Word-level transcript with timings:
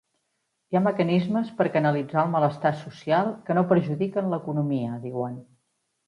Hi 0.69 0.77
ha 0.77 0.79
mecanismes 0.83 1.49
per 1.59 1.67
canalitzar 1.75 2.21
el 2.27 2.31
malestar 2.35 2.71
social 2.79 3.29
que 3.49 3.57
no 3.59 3.65
perjudiquen 3.73 4.31
l’economia, 4.31 4.97
diuen. 5.05 5.37